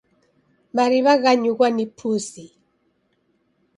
Mariw'a 0.75 1.13
ghanyughwa 1.23 1.67
ni 1.75 1.85
pusi. 1.97 2.45